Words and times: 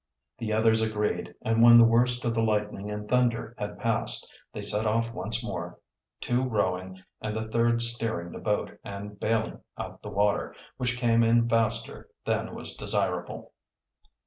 The 0.39 0.51
others 0.51 0.81
agreed, 0.81 1.35
and 1.43 1.61
when 1.61 1.77
the 1.77 1.83
worst 1.83 2.25
of 2.25 2.33
the 2.33 2.41
lightning 2.41 2.89
and 2.89 3.07
thunder 3.07 3.53
had 3.59 3.77
passed 3.77 4.33
they 4.51 4.63
set 4.63 4.87
off 4.87 5.13
once 5.13 5.43
more, 5.45 5.77
two 6.19 6.41
rowing 6.41 7.03
and 7.21 7.35
the 7.35 7.47
third 7.49 7.83
steering 7.83 8.31
the 8.31 8.39
boat 8.39 8.79
and 8.83 9.19
bailing 9.19 9.61
out 9.77 10.01
the 10.01 10.09
water, 10.09 10.55
which 10.77 10.97
came 10.97 11.21
in 11.21 11.47
faster 11.47 12.09
than 12.25 12.55
was 12.55 12.73
desirable. 12.75 13.53